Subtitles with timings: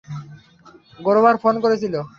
[0.99, 1.95] Grover phone করেছিল।